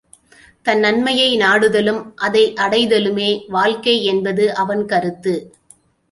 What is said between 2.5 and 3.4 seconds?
அடைதலுமே